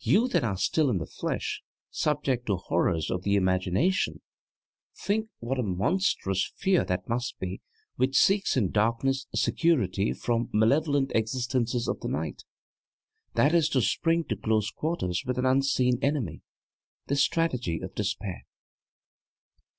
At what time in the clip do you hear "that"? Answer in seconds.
0.28-0.44, 6.84-7.08, 13.36-13.54